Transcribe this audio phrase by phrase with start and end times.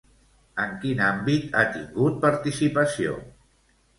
[0.61, 3.13] En quin àmbit ha tingut participació?